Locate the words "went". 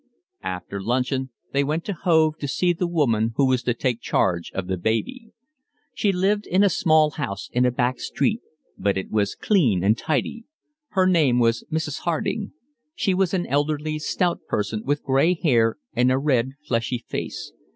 1.63-1.85